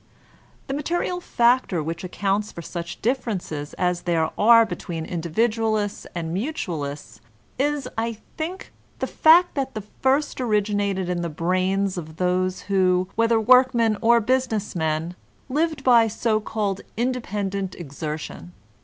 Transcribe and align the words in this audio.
The 0.65 0.73
material 0.73 1.21
factor 1.21 1.83
which 1.83 2.03
accounts 2.03 2.51
for 2.51 2.63
such 2.63 3.03
differ 3.03 3.33
ences 3.33 3.75
as 3.77 4.01
there 4.01 4.31
are 4.35 4.65
between 4.65 5.05
Individualists 5.05 6.07
and 6.15 6.33
Mutual 6.33 6.83
ists, 6.85 7.21
is, 7.59 7.87
I 7.99 8.17
think, 8.35 8.73
the 8.97 9.05
fact 9.05 9.53
that 9.53 9.75
the 9.75 9.83
first 10.01 10.41
originated 10.41 11.07
in 11.07 11.21
the 11.21 11.29
brains 11.29 11.99
of 11.99 12.15
those 12.15 12.61
who, 12.61 13.09
whether 13.13 13.39
workmen 13.39 13.95
or 14.01 14.19
business 14.19 14.75
men, 14.75 15.15
lived 15.49 15.83
by 15.83 16.07
so 16.07 16.39
called 16.39 16.81
independent 16.97 17.75
exertion. 17.75 18.53